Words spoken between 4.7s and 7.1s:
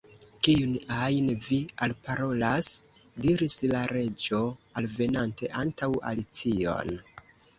alvenante antaŭ Alicion.